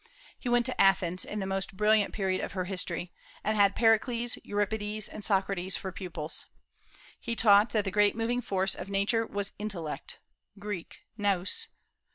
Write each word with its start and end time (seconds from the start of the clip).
He 0.39 0.49
went 0.49 0.65
to 0.65 0.81
Athens 0.81 1.23
in 1.23 1.37
the 1.39 1.45
most 1.45 1.77
brilliant 1.77 2.11
period 2.11 2.41
of 2.41 2.53
her 2.53 2.65
history, 2.65 3.13
and 3.43 3.55
had 3.55 3.75
Pericles, 3.75 4.35
Euripides, 4.43 5.07
and 5.07 5.23
Socrates 5.23 5.77
for 5.77 5.91
pupils. 5.91 6.47
He 7.19 7.35
taught 7.35 7.69
that 7.69 7.85
the 7.85 7.91
great 7.91 8.15
moving 8.15 8.41
force 8.41 8.73
of 8.73 8.89
Nature 8.89 9.27
was 9.27 9.53
intellect 9.59 10.17
([Greek: 10.57 11.01
nous]). 11.19 11.67